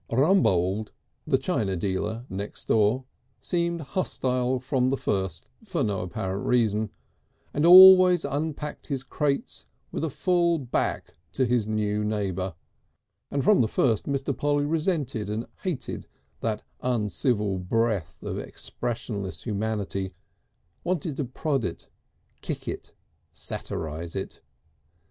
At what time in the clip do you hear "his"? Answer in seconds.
8.87-9.03, 11.45-11.67